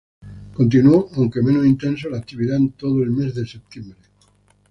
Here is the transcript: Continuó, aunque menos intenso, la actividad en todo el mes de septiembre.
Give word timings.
Continuó, 0.55 1.09
aunque 1.13 1.43
menos 1.43 1.63
intenso, 1.63 2.09
la 2.09 2.17
actividad 2.17 2.57
en 2.57 2.71
todo 2.71 3.03
el 3.03 3.11
mes 3.11 3.35
de 3.35 3.45
septiembre. 3.45 3.99